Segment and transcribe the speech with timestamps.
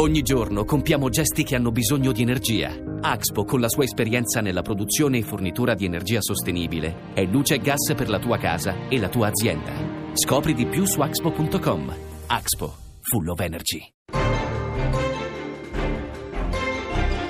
[0.00, 2.72] Ogni giorno compiamo gesti che hanno bisogno di energia.
[3.00, 7.58] Axpo, con la sua esperienza nella produzione e fornitura di energia sostenibile, è luce e
[7.58, 9.72] gas per la tua casa e la tua azienda.
[10.12, 11.96] Scopri di più su axpo.com.
[12.26, 13.92] Axpo, full of energy.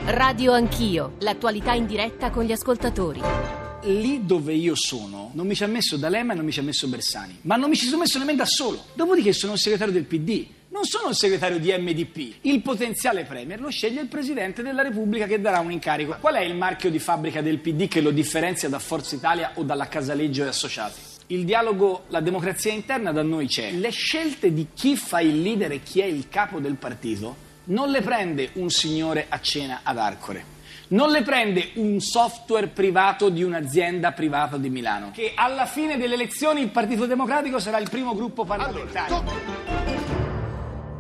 [0.05, 3.23] Radio Anch'io, l'attualità in diretta con gli ascoltatori.
[3.85, 6.65] Lì dove io sono non mi ci ha messo D'Alema e non mi ci ha
[6.65, 8.79] messo Bersani, ma non mi ci sono messo nemmeno da solo.
[8.93, 12.39] Dopodiché sono il segretario del PD, non sono il segretario di MDP.
[12.43, 16.17] Il potenziale premier lo sceglie il Presidente della Repubblica che darà un incarico.
[16.21, 19.63] Qual è il marchio di fabbrica del PD che lo differenzia da Forza Italia o
[19.63, 21.01] dalla Casaleggio e Associati?
[21.29, 23.73] Il dialogo, la democrazia interna da noi c'è.
[23.73, 27.91] Le scelte di chi fa il leader e chi è il capo del partito non
[27.91, 30.57] le prende un signore a cena ad Arcore.
[30.89, 35.11] Non le prende un software privato di un'azienda privata di Milano.
[35.13, 39.13] Che alla fine delle elezioni il Partito Democratico sarà il primo gruppo parlamentare.
[39.13, 39.88] Allora,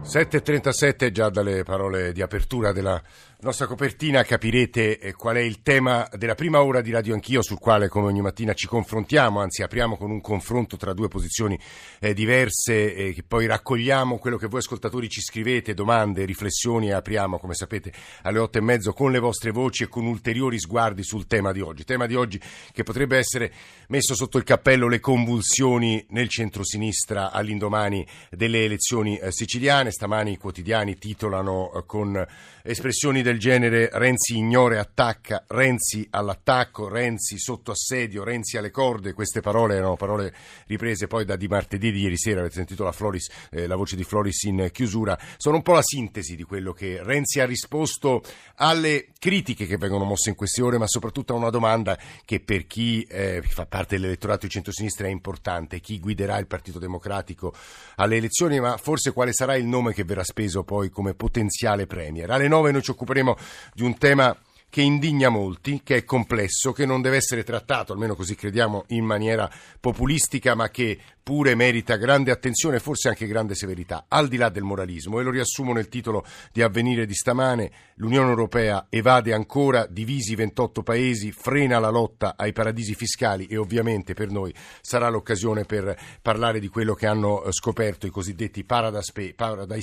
[0.08, 2.98] 7.37 già dalle parole di apertura della
[3.40, 7.60] nostra copertina capirete eh, qual è il tema della prima ora di Radio Anch'io sul
[7.60, 11.56] quale come ogni mattina ci confrontiamo, anzi apriamo con un confronto tra due posizioni
[12.00, 16.94] eh, diverse e che poi raccogliamo quello che voi ascoltatori ci scrivete, domande, riflessioni e
[16.94, 17.92] apriamo come sapete
[18.22, 21.60] alle otto e mezzo con le vostre voci e con ulteriori sguardi sul tema di
[21.60, 21.84] oggi.
[21.84, 22.40] Tema di oggi
[22.72, 23.52] che potrebbe essere
[23.88, 29.92] messo sotto il cappello le convulsioni nel centrosinistra all'indomani delle elezioni eh, siciliane.
[29.98, 32.24] Stamani i quotidiani titolano eh, con
[32.62, 39.12] espressioni del genere Renzi ignora e attacca, Renzi all'attacco, Renzi sotto assedio, Renzi alle corde,
[39.12, 40.32] queste parole erano parole
[40.66, 43.96] riprese poi da di martedì di ieri sera, avete sentito la, Floris, eh, la voce
[43.96, 48.22] di Floris in chiusura, sono un po' la sintesi di quello che Renzi ha risposto
[48.56, 52.68] alle critiche che vengono mosse in queste ore, ma soprattutto a una domanda che per
[52.68, 57.52] chi eh, fa parte dell'elettorato di centrosinistra è importante, chi guiderà il Partito Democratico
[57.96, 62.30] alle elezioni, ma forse quale sarà il nome che verrà speso poi come potenziale premier.
[62.30, 63.36] Alle 9 noi ci occuperemo
[63.74, 64.36] di un tema
[64.70, 69.04] che indigna molti, che è complesso, che non deve essere trattato, almeno così crediamo, in
[69.04, 74.38] maniera populistica, ma che pure merita grande attenzione e forse anche grande severità, al di
[74.38, 75.20] là del moralismo.
[75.20, 76.24] E lo riassumo nel titolo
[76.54, 77.70] di avvenire di stamane.
[77.96, 84.14] L'Unione Europea evade ancora, divisi 28 paesi, frena la lotta ai paradisi fiscali e ovviamente
[84.14, 89.12] per noi sarà l'occasione per parlare di quello che hanno eh, scoperto i cosiddetti Paradise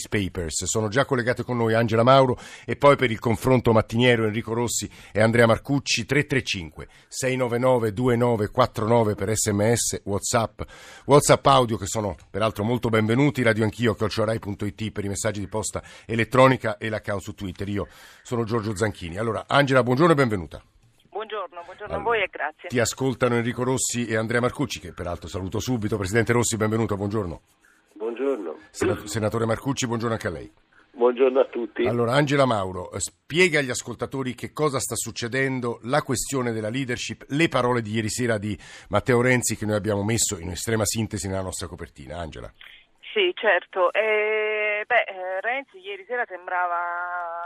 [0.09, 0.63] Papers.
[0.63, 4.89] Sono già collegate con noi Angela Mauro e poi per il confronto mattiniero Enrico Rossi
[5.12, 10.62] e Andrea Marcucci 335 699 2949 per sms, whatsapp,
[11.06, 15.47] whatsapp WhatsApp audio che sono peraltro molto benvenuti, radio anch'io, calciorai.it per i messaggi di
[15.47, 17.68] posta elettronica e l'account su Twitter.
[17.68, 17.88] Io
[18.22, 19.18] sono Giorgio Zanchini.
[19.18, 20.63] Allora, Angela, buongiorno e benvenuta.
[21.09, 22.69] Buongiorno, buongiorno allora, a voi e grazie.
[22.69, 25.97] Ti ascoltano Enrico Rossi e Andrea Marcucci, che peraltro saluto subito.
[25.97, 27.41] Presidente Rossi, benvenuto, buongiorno.
[27.94, 28.57] Buongiorno.
[28.72, 30.51] Senatore Marcucci, buongiorno anche a lei.
[30.95, 31.85] Buongiorno a tutti.
[31.85, 37.25] Allora, Angela Mauro, eh, spiega agli ascoltatori che cosa sta succedendo, la questione della leadership,
[37.29, 38.57] le parole di ieri sera di
[38.88, 42.17] Matteo Renzi che noi abbiamo messo in estrema sintesi nella nostra copertina.
[42.17, 42.50] Angela.
[43.13, 43.91] Sì, certo.
[43.91, 47.45] Eh, beh, eh, Renzi ieri sera sembrava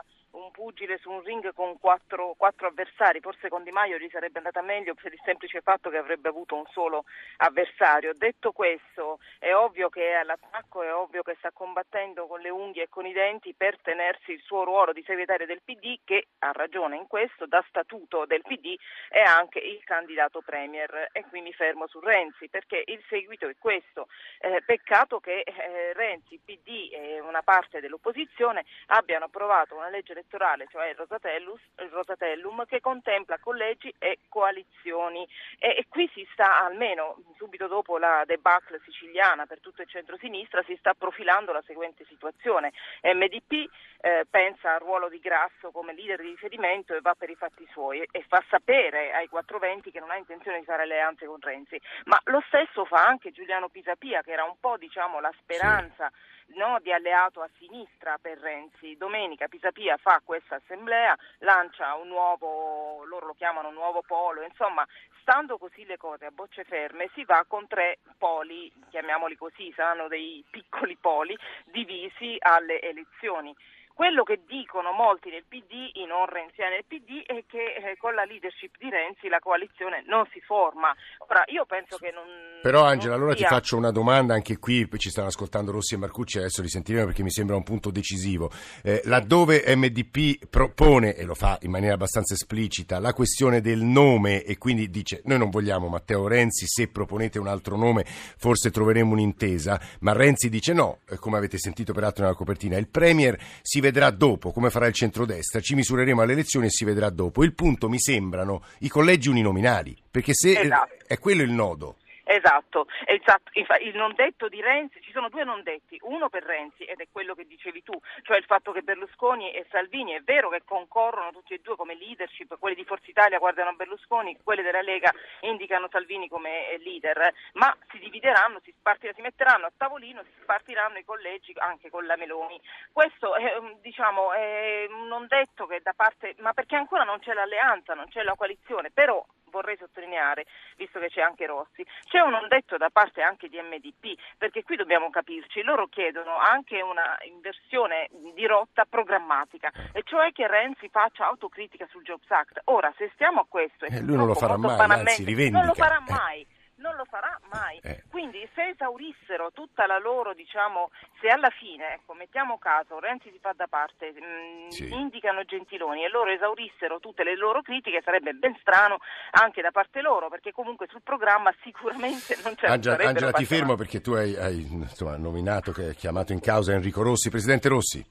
[0.60, 4.62] pugile su un ring con quattro, quattro, avversari, forse con Di Maio gli sarebbe andata
[4.62, 7.06] meglio per il semplice fatto che avrebbe avuto un solo
[7.38, 8.12] avversario.
[8.14, 12.84] Detto questo, è ovvio che è all'attacco, è ovvio che sta combattendo con le unghie
[12.84, 16.52] e con i denti per tenersi il suo ruolo di segretario del PD, che ha
[16.52, 18.76] ragione in questo, da statuto del PD
[19.08, 21.08] è anche il candidato premier.
[21.14, 24.08] E qui mi fermo su Renzi, perché il seguito è questo.
[24.40, 30.49] Eh, peccato che eh, Renzi, PD e una parte dell'opposizione abbiano approvato una legge elettorale,
[30.70, 35.28] cioè il, il Rosatellum, che contempla collegi e coalizioni.
[35.58, 40.64] E, e, qui si sta, almeno subito dopo la debacle siciliana per tutto il centro-sinistra,
[40.64, 42.72] si sta profilando la seguente situazione.
[43.04, 43.70] MDP
[44.02, 47.68] eh, pensa al ruolo di Grasso come leader di riferimento e va per i fatti
[47.72, 51.80] suoi e fa sapere ai 420 che non ha intenzione di fare alleanze con Renzi.
[52.06, 56.10] Ma lo stesso fa anche Giuliano Pisapia, che era un po' diciamo, la speranza.
[56.10, 58.96] Sì no, di alleato a sinistra per Renzi.
[58.98, 64.86] Domenica Pisapia fa questa assemblea, lancia un nuovo, loro lo chiamano nuovo polo, insomma,
[65.22, 70.08] stando così le cose a bocce ferme si va con tre poli, chiamiamoli così, saranno
[70.08, 73.56] dei piccoli poli divisi alle elezioni.
[74.00, 78.16] Quello che dicono molti nel PD, i non renziani del PD, è che eh, con
[78.16, 80.96] la leadership di Renzi la coalizione non si forma.
[81.28, 82.24] Ora, io penso che non.
[82.62, 83.46] Però, Angela, allora sia...
[83.46, 84.34] ti faccio una domanda.
[84.34, 87.64] Anche qui ci stanno ascoltando Rossi e Marcucci, adesso li sentiremo perché mi sembra un
[87.64, 88.50] punto decisivo.
[88.84, 94.44] Eh, laddove MDP propone, e lo fa in maniera abbastanza esplicita, la questione del nome
[94.44, 99.12] e quindi dice: Noi non vogliamo Matteo Renzi, se proponete un altro nome forse troveremo
[99.12, 102.78] un'intesa, ma Renzi dice no, come avete sentito peraltro nella copertina.
[102.78, 106.70] Il Premier si vede vedrà dopo, come farà il centrodestra, ci misureremo alle elezioni e
[106.70, 107.44] si vedrà dopo.
[107.44, 110.94] Il punto mi sembrano i collegi uninominali, perché se Esatto.
[111.08, 111.96] è quello il nodo.
[112.32, 113.50] Esatto, esatto.
[113.82, 117.08] Il non detto di Renzi, ci sono due non detti, uno per Renzi ed è
[117.12, 121.32] quello che dicevi tu, cioè il fatto che Berlusconi e Salvini è vero che concorrono
[121.32, 125.90] tutti e due come leadership, quelli di Forza Italia guardano Berlusconi, quelli della Lega indicano
[125.90, 131.00] Salvini come eh, leader, ma si divideranno, si, spartiranno, si metteranno a tavolino, si spartiranno
[131.00, 132.62] i collegi anche con la Meloni.
[132.92, 137.18] Questo è, um, diciamo, è un non detto che da parte, ma perché ancora non
[137.18, 140.46] c'è l'alleanza, non c'è la coalizione, però vorrei sottolineare,
[140.78, 144.64] visto che c'è anche Rossi, c'è un non detto da parte anche di MDP, perché
[144.64, 150.90] qui dobbiamo capirci, loro chiedono anche una inversione di rotta programmatica, e cioè che Renzi
[150.90, 152.62] faccia autocritica sul Jobs Act.
[152.66, 155.58] Ora, se stiamo a questo, e Eh, lui non lo farà mai, anzi, rivendica.
[155.58, 156.58] Non lo farà Eh.
[156.80, 157.78] Non lo farà mai.
[157.84, 158.04] Eh.
[158.10, 163.40] Quindi se esaurissero tutta la loro, diciamo, se alla fine, ecco, mettiamo caso, Renzi si
[163.40, 164.90] fa da parte, mh, Sì.
[164.94, 169.00] indicano Gentiloni e loro esaurissero tutte le loro critiche, sarebbe ben strano
[169.32, 173.76] anche da parte loro, perché comunque sul programma sicuramente non c'è Angela, Angela, ti fermo
[173.76, 177.30] perché tu hai, hai, insomma, nominato, che hai chiamato in causa Enrico Rossi.
[177.30, 178.02] Presidente Rossi.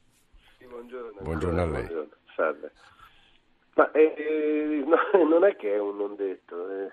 [0.59, 1.21] Sì, buongiorno.
[1.23, 1.73] Buongiorno a lei.
[1.87, 2.73] Buongiorno, salve.
[3.75, 6.93] Ma eh, no, non è che è un non detto, eh.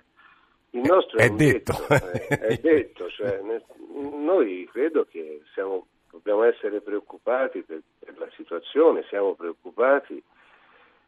[0.76, 1.74] Il nostro è, È un detto.
[1.90, 3.64] eh, è detto, cioè, nel-
[4.14, 10.22] noi credo che siamo, dobbiamo essere preoccupati per, per la situazione, siamo preoccupati,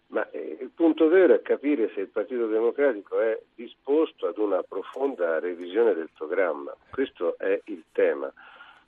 [0.07, 4.63] ma eh, il punto vero è capire se il Partito Democratico è disposto ad una
[4.63, 8.31] profonda revisione del programma, questo è il tema.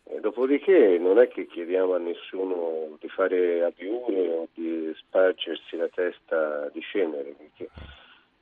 [0.06, 5.90] Eh, dopodiché non è che chiediamo a nessuno di fare abiure o di spargersi la
[5.90, 7.68] testa di cenere, perché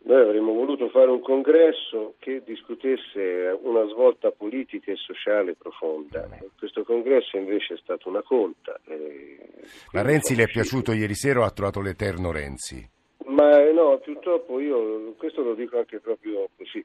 [0.08, 6.28] noi avremmo voluto fare un congresso che discutesse una svolta politica e sociale profonda.
[6.58, 8.80] Questo congresso invece è stato una conta.
[8.88, 9.38] eh,
[9.92, 12.96] Ma Renzi le è piaciuto ieri sera o ha trovato l'eterno Renzi?
[13.28, 16.84] ma eh, no, purtroppo io questo lo dico anche proprio così,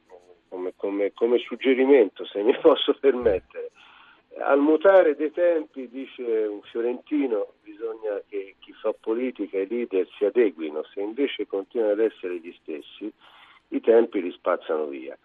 [0.48, 3.70] come, come- come suggerimento, se mi posso permettere.
[4.38, 7.52] Al mutare dei tempi, dice un fiorentino,
[7.82, 12.38] bisogna che chi fa politica e i leader si adeguino, se invece continuano ad essere
[12.38, 13.12] gli stessi,
[13.68, 15.18] i tempi li spazzano via.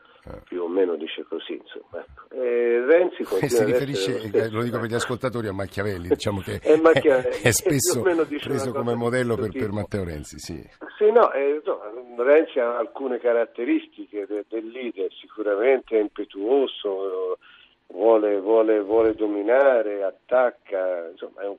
[0.44, 2.04] Più o meno dice così, insomma.
[2.04, 2.36] ecco.
[2.36, 6.10] E Renzi Eh, continua si riferisce, eh, stesso, lo dico per gli ascoltatori, a Machiavelli,
[6.10, 9.72] diciamo che È Machiavelli, è spesso preso come modello per, per.
[9.72, 10.62] Matteo Renzi, sì.
[10.98, 11.80] Sì, no, eh, no,
[12.22, 17.38] Renzi ha alcune caratteristiche de- del leader, sicuramente è impetuoso, eh,
[17.98, 21.58] vuole, vuole- vuole dominare, attacca, insomma è un,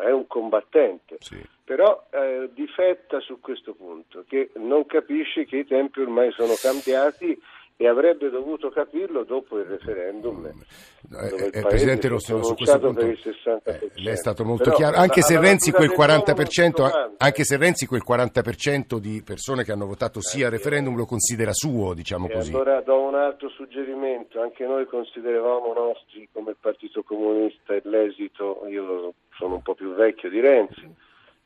[0.00, 1.44] è un combattente, Sì.
[1.64, 7.36] però eh, difetta su questo punto, che non capisce che i tempi ormai sono cambiati
[7.76, 10.46] e avrebbe dovuto capirlo dopo il referendum.
[10.46, 13.60] Eh, dove il eh, Presidente no, su questo punto per il 60%.
[13.64, 16.60] eh, lei è stato molto Però, chiaro, anche se Renzi quel natura dell'uomo non si
[16.60, 17.14] 40%, domanda.
[17.18, 21.52] anche se Renzi quel 40% di persone che hanno votato sì al referendum lo considera
[21.52, 22.52] suo, diciamo E così.
[22.52, 29.54] allora do un altro suggerimento, anche noi consideravamo nostri come Partito Comunista l'esito, io sono
[29.56, 30.88] un po' più vecchio di Renzi,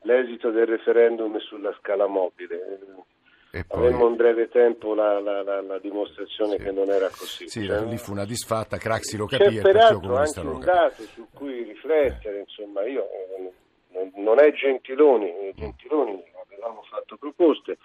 [0.02, 2.78] l'esito del referendum sulla scala mobile.
[3.58, 6.62] E poi- Avemmo in breve tempo la, la- la- la dimostrazione Sì.
[6.64, 7.48] che non era così.
[7.48, 10.64] Sì, Cioè, lì fu una disfatta, Craxi lo capì e Comunista anche un lo capì.
[10.66, 13.52] dato su cui riflettere, insomma, io eh,
[14.16, 17.78] non, è Gentiloni, eh, Gentiloni avevamo fatto proposte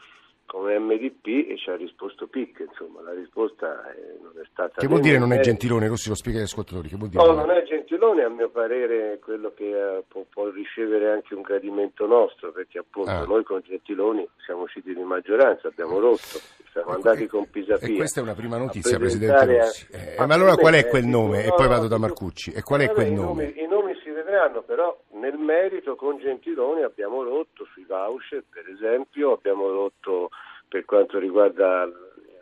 [0.45, 4.81] come MDP e ci ha risposto PIC, insomma, la risposta eh, non è stata...
[4.81, 5.87] Che vuol dire non è Gentiloni?
[5.87, 7.23] Rossi lo spiega agli ascoltatori, che vuol dire?
[7.23, 7.89] No, non è Gentiloni,
[8.23, 13.11] a mio parere, quello che eh, può, può ricevere anche un gradimento nostro, perché appunto
[13.11, 13.25] Ah.
[13.25, 16.39] noi con Gentiloni siamo usciti di maggioranza, abbiamo rotto,
[16.71, 17.87] siamo Ecco, andati e- con Pisapia.
[17.87, 19.87] E questa è una prima notizia, Presidente Rossi.
[19.91, 21.43] Eh, ma allora qual è quel eh, nome?
[21.43, 22.51] E no, poi no, vado da Marcucci.
[22.51, 23.43] E qual è quel i nome?
[23.45, 28.67] nomi- I nomi si vedranno, però nel merito con Gentiloni abbiamo rotto sui voucher, per
[28.67, 30.29] esempio, abbiamo rotto
[30.67, 31.87] per quanto riguarda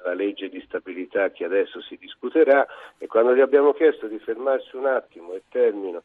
[0.03, 2.65] la legge di stabilità che adesso si discuterà
[2.97, 6.03] e quando gli abbiamo chiesto di fermarsi un attimo e termino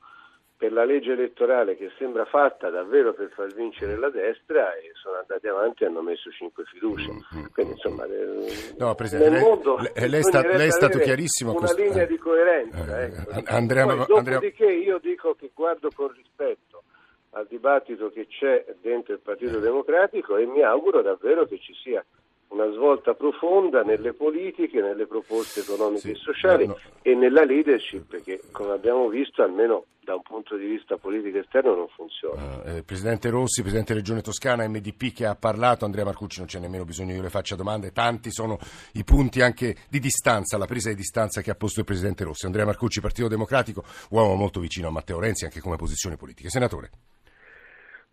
[0.57, 5.17] per la legge elettorale che sembra fatta davvero per far vincere la destra e sono
[5.19, 7.11] andati avanti e hanno messo cinque fiducie.
[7.53, 11.59] Quindi insomma eh, No, Presidente, nel lei- mondo lei- sta- lei è stato chiarissimo Una
[11.61, 12.07] questo- linea eh.
[12.07, 13.01] di coerenza.
[13.01, 13.43] Eh, ecco.
[13.47, 16.83] Andrea- Poi, Andrea- Dopodiché io dico che guardo con rispetto
[17.31, 22.03] al dibattito che c'è dentro il Partito Democratico e mi auguro davvero che ci sia
[22.49, 28.23] una svolta profonda nelle politiche, nelle proposte economiche Sì, e sociali no, e nella leadership
[28.23, 32.63] che come abbiamo visto almeno da un punto di vista politico esterno non funziona.
[32.65, 36.85] Eh, Presidente Rossi, Presidente Regione Toscana, MDP che ha parlato, Andrea Marcucci non c'è nemmeno
[36.85, 38.59] bisogno che io le faccia domande, tanti sono
[38.93, 42.47] i punti anche di distanza, la presa di distanza che ha posto il Presidente Rossi.
[42.47, 46.51] Andrea Marcucci, Partito Democratico, uomo molto vicino a Matteo Renzi anche come posizione politica.
[46.51, 46.91] Senatore.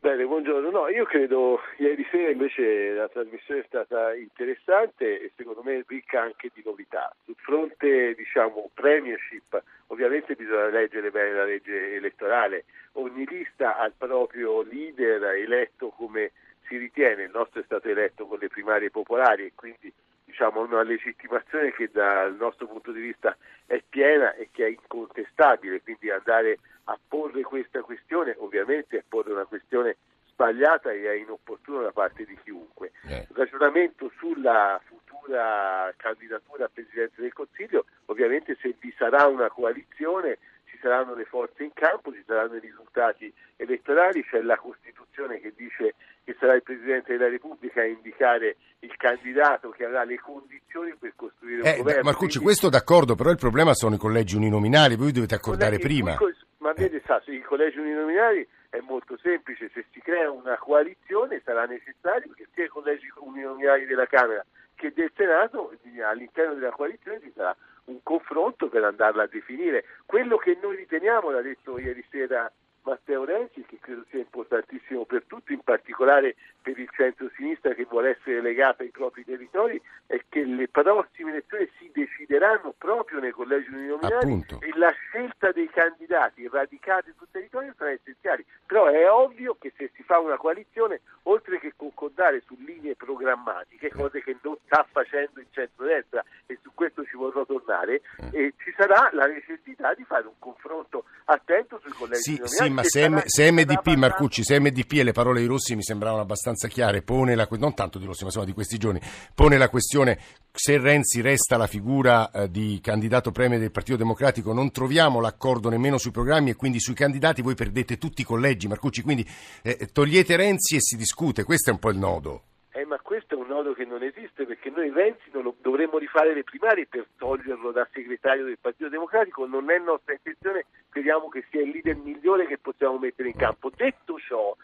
[0.03, 0.71] Bene, buongiorno.
[0.71, 6.21] No, io credo ieri sera invece la trasmissione è stata interessante e secondo me ricca
[6.21, 7.13] anche di novità.
[7.23, 12.63] Sul fronte, diciamo, premiership, ovviamente bisogna leggere bene la legge elettorale.
[12.93, 16.31] Ogni lista ha il proprio leader eletto come
[16.65, 19.93] si ritiene, il nostro è stato eletto con le primarie popolari e quindi
[20.31, 23.35] diciamo una legittimazione che dal nostro punto di vista
[23.65, 29.33] è piena e che è incontestabile, quindi andare a porre questa questione ovviamente è porre
[29.33, 29.97] una questione
[30.27, 32.93] sbagliata e è inopportuna da parte di chiunque.
[33.09, 33.27] Eh.
[33.29, 40.37] Il ragionamento sulla futura candidatura a Presidente del Consiglio, ovviamente se vi sarà una coalizione
[40.65, 45.53] ci saranno le forze in campo, ci saranno i risultati elettorali, c'è la Costituzione che
[45.53, 48.55] dice che sarà il Presidente della Repubblica a indicare
[49.01, 52.03] candidato che avrà le condizioni per costruire un Eh, governo.
[52.03, 56.15] Marcucci, Quindi- questo d'accordo, però il problema sono i collegi uninominali, voi dovete accordare prima.
[56.59, 61.65] Ma vede, sa, sui collegi uninominali è molto semplice, se si crea una coalizione sarà
[61.65, 65.71] necessario che sia i collegi uninominali della Camera che del Senato,
[66.07, 67.55] all'interno della coalizione ci sarà
[67.85, 69.85] un confronto per andarla a definire.
[70.05, 72.51] Quello che noi riteniamo, l'ha detto ieri sera
[72.83, 78.17] Matteo Renzi, che credo sia importantissimo per tutti, in particolare per il centro-sinistra che vuole
[78.17, 83.69] essere legato ai propri territori, è che le prossime elezioni si decideranno proprio nei collegi
[83.69, 84.59] uninominali Appunto.
[84.61, 88.45] e la scelta dei candidati radicati sul territorio sarà essenziale.
[88.65, 93.89] Però è ovvio che se si fa una coalizione, oltre che concordare su linee programmatiche,
[93.91, 98.73] cose che non sta facendo il centrodestra e su questo ci vorrò tornare, eh, ci
[98.75, 102.69] sarà la necessità di fare un confronto attento sui collegi Sì, uninominali.
[102.69, 105.83] sì, ma se, M- se MDP, Marcucci, se MDP e le parole di Rossi mi
[105.83, 108.99] sembravano abbastanza chiare, pone la, non tanto di Rossi, ma insomma di questi giorni,
[109.33, 110.19] pone la questione
[110.53, 115.69] se Renzi resta la figura eh, di candidato premio del Partito Democratico, non troviamo l'accordo
[115.69, 117.41] nemmeno sui programmi e quindi sui candidati.
[117.41, 119.27] Voi perdete tutti i collegi, Marcucci, quindi
[119.61, 122.43] eh, togliete Renzi e si discute, questo è un po' il nodo.
[122.73, 126.33] Eh, ma questo è un nodo che non esiste perché noi Renzi lo, dovremmo rifare
[126.33, 131.45] le primarie per toglierlo da segretario del Partito Democratico, non è nostra intenzione, crediamo che
[131.49, 133.69] sia il leader migliore che possiamo mettere in campo.
[133.75, 134.55] Detto ciò,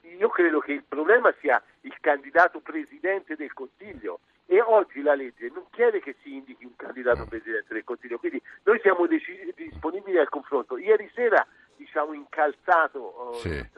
[0.00, 5.50] io credo che il problema sia il candidato presidente del Consiglio e oggi la legge
[5.52, 10.16] non chiede che si indichi un candidato presidente del Consiglio, quindi noi siamo deci- disponibili
[10.16, 10.78] al confronto.
[10.78, 13.68] Ieri sera, diciamo, incalzato, oh, Sì.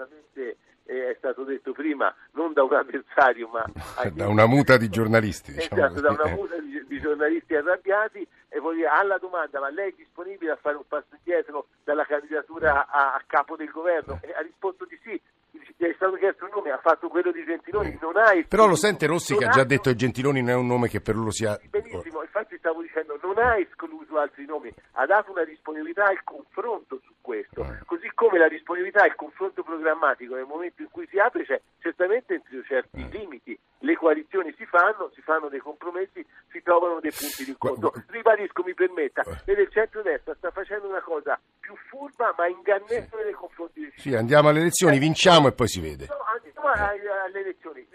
[0.84, 3.64] Eh, è stato detto prima, non da un avversario, ma
[4.12, 6.34] Da una muta di giornalisti, diciamo Esatto, da una eh.
[6.34, 10.58] muta di, di giornalisti arrabbiati e voglio dire, alla domanda ma lei è disponibile a
[10.60, 14.18] fare un passo indietro dalla candidatura a, a capo del governo?
[14.22, 15.20] E ha risposto di sì,
[15.50, 18.44] gli è stato chiesto il nome, ha fatto quello di Gentiloni, non ha Eh.
[18.44, 21.00] Però lo sente Rossi che ha già detto che Gentiloni non è un nome che
[21.00, 21.58] per loro sia...
[21.68, 27.00] Benissimo, infatti stavo dicendo non ha escluso altri nomi, ha dato una disponibilità al confronto
[27.04, 27.78] su questo, Eh.
[27.86, 32.34] così come la disponibilità al confronto programmatico nel momento in cui si apre c'è certamente
[32.34, 33.08] entro certi Eh.
[33.16, 37.92] limiti, le coalizioni si fanno, si fanno dei compromessi, si trovano dei punti di incontro.
[38.08, 39.40] Ribadisco, mi permetta, Eh.
[39.46, 44.14] vede il centro-destra sta facendo una cosa più furba ma ingannevole nei confronti dei Sì,
[44.14, 46.06] andiamo alle elezioni, vinciamo e poi si vede.
[46.10, 46.88] No, andiamo a-
[47.24, 47.86] alle elezioni.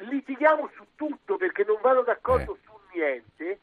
[0.00, 2.58] Litighiamo su tutto perché non vanno d'accordo Eh.
[2.64, 3.60] su niente.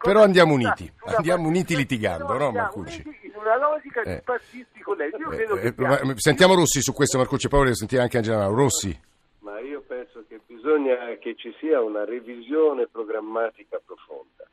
[0.00, 3.02] Però andiamo uniti, andiamo uniti litigando, no, andiamo Marcucci?
[3.22, 4.14] In una logica Eh.
[4.16, 5.16] di partiti colleghi.
[5.16, 8.46] Io Eh, credo eh, che sentiamo Rossi su questo, Marcucci, poi volevo sentire anche Angela.
[8.46, 8.98] Rossi.
[9.40, 14.44] Ma io penso che bisogna che ci sia una revisione programmatica profonda.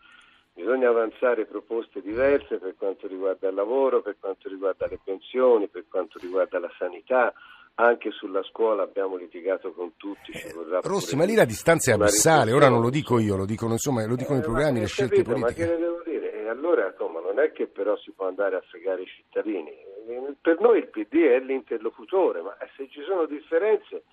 [0.53, 5.83] Bisogna avanzare proposte diverse per quanto riguarda il lavoro, per quanto riguarda le pensioni, per
[5.89, 7.33] quanto riguarda la sanità.
[7.77, 10.32] Anche sulla scuola abbiamo litigato con tutti.
[10.32, 10.53] Eh,
[10.84, 14.05] Rossi, ma lì la distanza è abissale, ora non lo dico io, lo dicono, insomma,
[14.05, 15.74] lo dicono i Eh, programmi, ma le scelte capito, Ma che politiche.
[15.74, 16.34] ne devo dire?
[16.44, 19.70] E allora, insomma, non è che però si può andare a fregare i cittadini.
[19.72, 24.03] Eh, Per noi il PD è l'interlocutore, ma se ci sono differenze,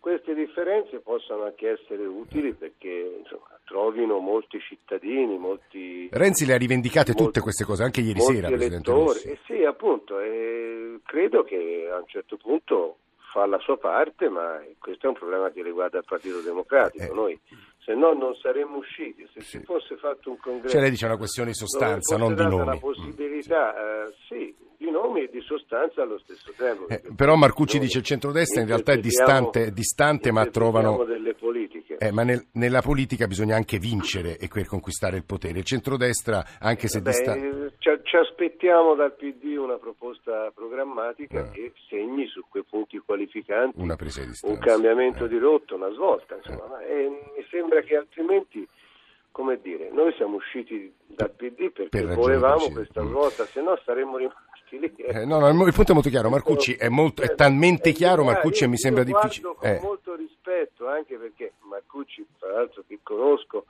[0.00, 6.08] queste differenze possono anche essere utili perché insomma, trovino molti cittadini, molti...
[6.10, 9.06] Renzi le ha rivendicate tutte molti- queste cose, anche ieri sera, Presidente elettori.
[9.06, 9.28] Rossi.
[9.28, 12.96] Eh sì, appunto, e credo che a un certo punto
[13.32, 17.04] fa la sua parte, ma questo è un problema che riguarda il Partito Democratico.
[17.04, 17.14] Eh.
[17.14, 17.40] Noi,
[17.78, 19.26] se no, non saremmo usciti.
[19.32, 20.68] Se si fosse fatto un congresso...
[20.68, 22.64] Cioè lei dice una questione di sostanza, non di nomi.
[22.64, 26.88] la possibilità, eh, sì, di nomi e di sostanza allo stesso tempo.
[26.88, 31.02] Eh, però Marcucci dice il centrodestra in realtà è distante, è distante ma trovano...
[31.04, 31.61] delle politiche.
[32.02, 35.58] Eh, ma nel- nella politica bisogna anche vincere e per conquistare il potere.
[35.60, 37.46] Il centrodestra, anche se Beh, distante...
[37.46, 41.50] eh, ci, ci aspettiamo dal PD una proposta programmatica Eh.
[41.50, 45.28] che segni su quei punti qualificanti un cambiamento Eh.
[45.28, 46.34] di rotta, una svolta.
[46.36, 48.66] Insomma, ma, eh, mi sembra che altrimenti,
[49.30, 53.08] come dire, noi siamo usciti dal PD perché Per volevamo questa Mm.
[53.08, 54.92] svolta, se no saremmo rimasti lì.
[54.96, 56.30] Eh, no, no, il punto è molto chiaro.
[56.30, 59.54] Marcucci è, molto, è talmente chiaro, Marcucci mi sembra difficile.
[59.54, 61.51] Con molto rispetto, anche perché
[62.02, 63.64] Marcucci, tra l'altro, che conosco,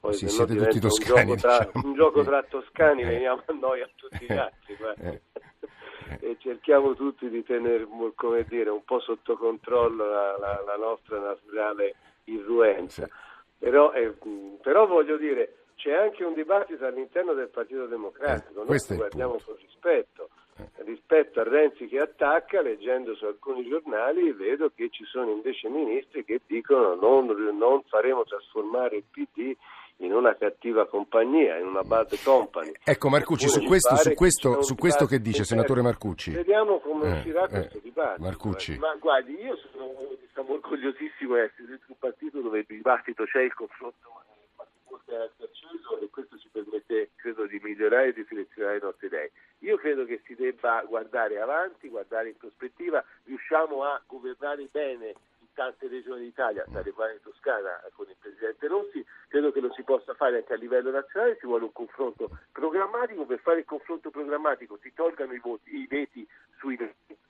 [0.00, 1.30] poi sì, siete tutti toscani.
[1.32, 1.86] Un gioco tra, diciamo.
[1.88, 3.06] un gioco tra toscani, Eh.
[3.06, 4.36] veniamo a noi a tutti gli Eh.
[4.38, 4.74] altri.
[4.76, 5.10] guarda.
[5.10, 5.20] Eh.
[6.20, 11.18] E cerchiamo tutti di tenere come dire, un po' sotto controllo la, la- la nostra
[11.18, 13.06] naturale irruenza.
[13.06, 13.10] Sì.
[13.58, 14.14] Però, eh,
[14.62, 18.62] però voglio dire, c'è anche un dibattito all'interno del Partito Democratico.
[18.62, 20.13] Eh, Noi guardiamo con rispetto.
[21.06, 26.24] Rispetto a Renzi che attacca, leggendo su alcuni giornali, vedo che ci sono invece ministri
[26.24, 27.26] che dicono non,
[27.58, 29.54] non faremo trasformare il PD
[29.98, 32.72] in una cattiva compagnia, in una bad company.
[32.82, 36.30] Ecco Marcucci, su questo, su questo, su questo che dice, senatore Marcucci?
[36.30, 38.22] Vediamo come Eh, uscirà eh, questo dibattito.
[38.22, 38.78] Marcucci.
[38.78, 43.42] Ma guardi, io sono diciamo, orgogliosissimo di essere dentro un partito dove il dibattito c'è,
[43.42, 44.22] il confronto
[45.04, 49.32] è acceso e questo ci permette, credo, di migliorare e di selezionare le nostre idee.
[49.64, 55.06] Io credo che si debba guardare avanti, guardare in prospettiva, riusciamo a governare bene
[55.40, 59.60] in tante regioni d'Italia, tra le quali in Toscana con il Presidente Rossi, credo che
[59.60, 63.60] lo si possa fare anche a livello nazionale, ci vuole un confronto programmatico, per fare
[63.60, 66.28] il confronto programmatico si tolgano i, voti, i veti
[66.58, 66.76] sui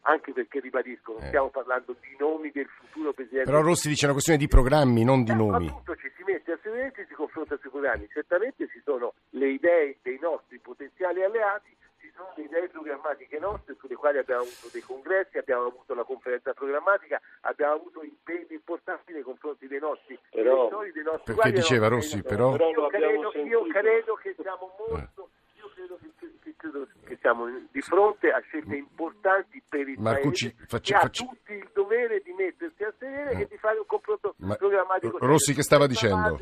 [0.07, 1.27] anche perché ribadisco, non Eh.
[1.29, 5.23] stiamo parlando di nomi del futuro Presidente Però Rossi dice una questione di programmi, non
[5.23, 5.69] di eh, nomi.
[5.69, 8.09] Appunto ci si mette a sedere e si confronta sui programmi.
[8.09, 11.75] Certamente ci sono le idee dei nostri potenziali alleati,
[12.15, 16.53] sono le idee programmatiche nostre sulle quali abbiamo avuto dei congressi, abbiamo avuto la conferenza
[16.53, 21.89] programmatica, abbiamo avuto impegni importanti nei confronti dei nostri Però- territori, dei nostri Perché diceva
[21.89, 25.29] Rossi, però- Io credo, io credo che siamo molto...
[25.57, 30.53] Io credo che, che- credo che siamo di fronte a scelte importanti per il Marcucci,
[30.53, 33.41] Paese faccia- che faccia- ha tutti il dovere di mettersi a sedere Eh.
[33.43, 35.19] e di fare un confronto Ma- programmatico.
[35.21, 36.39] Rossi che stava dicendo?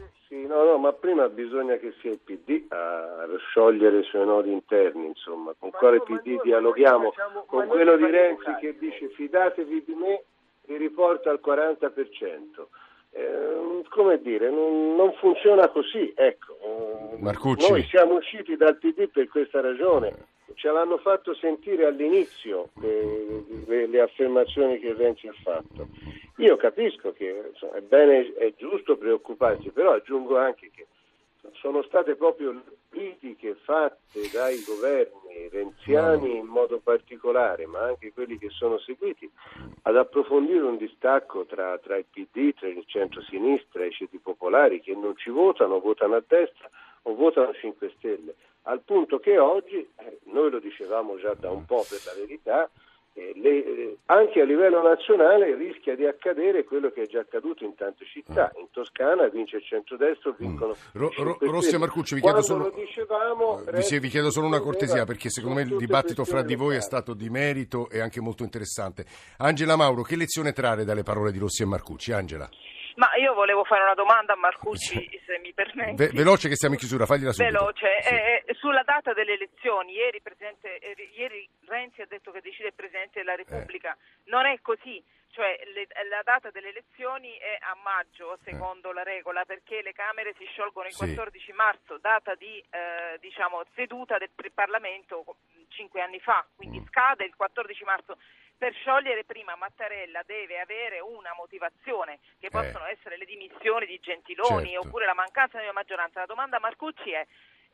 [0.53, 5.07] No, no, ma prima bisogna che sia il PD a sciogliere i suoi nodi interni,
[5.07, 5.55] insomma.
[5.59, 7.11] Con Ma quale no, PD noi- dialoghiamo?
[7.11, 8.59] facciamo- Con quello di Renzi caso.
[8.59, 10.23] che dice fidatevi di me
[10.67, 12.69] vi riporta al 40%.
[13.15, 16.57] Eh, come dire, non, non funziona così, ecco.
[17.19, 17.71] Marcucci.
[17.71, 20.15] Noi siamo usciti dal PD per questa ragione.
[20.55, 25.89] Ce l'hanno fatto sentire all'inizio le, le- le affermazioni che Renzi ha fatto.
[26.37, 30.87] Io capisco che insomma, è bene, è giusto preoccuparsi, però aggiungo anche che
[31.55, 38.39] sono state proprio le politiche fatte dai governi renziani in modo particolare, ma anche quelli
[38.39, 39.31] che sono seguiti,
[39.83, 44.81] ad approfondire un distacco tra, tra il PD, tra il centro-sinistra e i ceti popolari
[44.81, 46.69] che non ci votano, votano a destra
[47.03, 51.65] o votano 5 Stelle, al punto che oggi, eh, noi lo dicevamo già da un
[51.65, 52.71] po' per la verità,
[53.15, 57.63] eh, le- eh, anche a livello nazionale rischia di accadere quello che è già accaduto
[57.65, 58.51] in tante città.
[58.57, 60.99] In Toscana vince il centrodestra, vincono Mm.
[61.01, 61.79] Ro- i 5 Ro- Rossi e.
[61.79, 65.29] Marcucci, vi chiedo solo- lo dicevamo, Eh, vi, Renzi vi chiedo solo una cortesia perché
[65.29, 69.05] secondo me il dibattito fra di voi è stato di merito e anche molto interessante.
[69.39, 72.13] Angela Mauro, che lezione trarre dalle parole di Rossi e Marcucci?
[72.13, 72.49] Angela,
[72.97, 75.95] Ma io volevo fare una domanda a Marcucci, se mi permetti.
[75.97, 77.53] ve- veloce che siamo in chiusura, fagliela subito.
[77.59, 78.15] Veloce, Sì.
[78.15, 82.69] Eh, eh, sulla data delle elezioni, ieri, Presidente- eh, ieri Renzi ha detto che decide
[82.69, 85.03] il Presidente della Repubblica, non è così,
[85.33, 90.35] cioè le- la data delle elezioni è a maggio secondo la regola perché le Camere
[90.39, 91.05] si sciolgono il Sì.
[91.07, 95.25] 14 marzo, data di eh, diciamo, seduta del Parlamento
[95.69, 96.87] cinque anni fa, quindi Mm.
[96.87, 98.19] scade il 14 marzo.
[98.59, 102.51] Per sciogliere prima Mattarella deve avere una motivazione, che Eh.
[102.51, 104.87] possono essere le dimissioni di Gentiloni Certo.
[104.87, 106.21] oppure la mancanza di una maggioranza.
[106.21, 107.27] La domanda a Marcucci è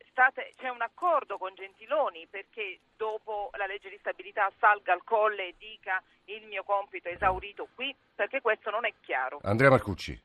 [0.09, 5.47] state- c'è un accordo con Gentiloni perché dopo la legge di stabilità salga al colle
[5.47, 7.95] e dica il mio compito è esaurito qui?
[8.15, 9.39] Perché questo non è chiaro.
[9.43, 10.19] Andrea Marcucci.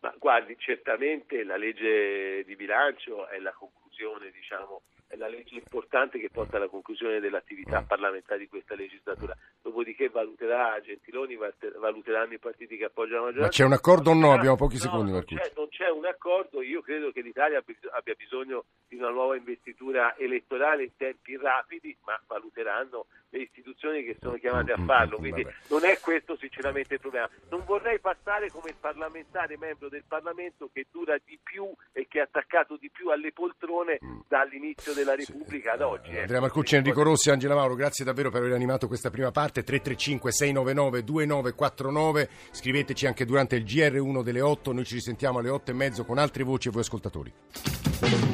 [0.00, 4.82] Ma guardi, certamente la legge di bilancio è la conclusione, diciamo,
[5.14, 7.84] è la legge importante che porta alla conclusione dell'attività Mm.
[7.86, 9.36] parlamentare di questa legislatura.
[9.62, 13.46] Dopodiché valuterà Gentiloni, valut- valuteranno i partiti che appoggiano la maggioranza.
[13.46, 14.32] Ma c'è un accordo o no?
[14.32, 17.74] Abbiamo pochi no, secondi, non c'è, non c'è un accordo, io credo che l'Italia abbia
[17.74, 24.04] bis- abbia bisogno di una nuova investitura elettorale in tempi rapidi, ma valuteranno le istituzioni
[24.04, 25.16] che sono chiamate a Mm, farlo.
[25.16, 25.54] mm, Quindi vabbè.
[25.70, 27.28] non è questo sinceramente il problema.
[27.50, 32.18] Non vorrei passare come il parlamentare membro del Parlamento che dura di più e che
[32.18, 33.98] è attaccato di più alle poltrone
[34.28, 36.16] dall'inizio della Repubblica ad oggi.
[36.18, 39.62] Andrea Marcucci, Enrico Rossi, Angela Mauro, grazie davvero per aver animato questa prima parte.
[39.62, 42.28] 335 699 2949.
[42.50, 44.72] Scriveteci anche durante il GR1 delle 8.
[44.72, 48.33] Noi ci risentiamo alle 8 e mezzo con altre voci e voi ascoltatori.